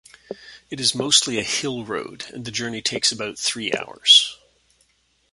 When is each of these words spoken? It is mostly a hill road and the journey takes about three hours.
It 0.71 0.79
is 0.79 0.95
mostly 0.95 1.37
a 1.37 1.43
hill 1.43 1.85
road 1.85 2.25
and 2.33 2.43
the 2.43 2.49
journey 2.49 2.81
takes 2.81 3.11
about 3.11 3.37
three 3.37 3.71
hours. 3.71 4.35